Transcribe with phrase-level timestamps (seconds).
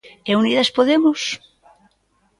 [0.29, 1.21] E Unidas Podemos?